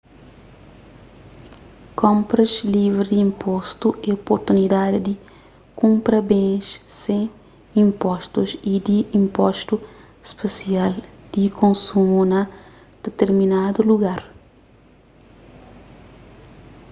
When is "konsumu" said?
11.59-12.19